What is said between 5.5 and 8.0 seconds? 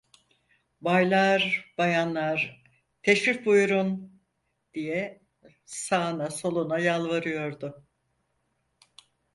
sağına soluna yalvarıyordu.